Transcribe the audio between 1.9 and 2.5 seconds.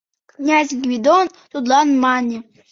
мане: